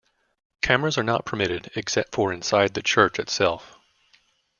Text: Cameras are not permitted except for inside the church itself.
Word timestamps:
Cameras 0.63 0.97
are 0.97 1.03
not 1.03 1.27
permitted 1.27 1.69
except 1.75 2.15
for 2.15 2.33
inside 2.33 2.73
the 2.73 2.81
church 2.81 3.19
itself. 3.19 3.75